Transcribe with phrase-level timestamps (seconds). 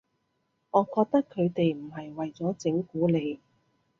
[0.71, 3.39] 我覺得佢哋唔係為咗整蠱你